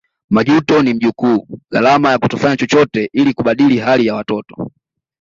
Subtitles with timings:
[0.29, 4.71] Majuto ni mjukuu gharama ya kutokufanya chochote ili kubadili hali ya watoto